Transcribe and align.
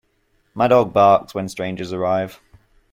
My 0.55 0.67
dog 0.67 0.93
barks 0.93 1.35
when 1.35 1.47
strangers 1.47 1.93
arrive. 1.93 2.41